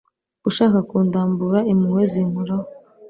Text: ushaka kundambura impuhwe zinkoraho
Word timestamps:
ushaka 0.49 0.77
kundambura 0.89 1.59
impuhwe 1.71 2.03
zinkoraho 2.11 2.65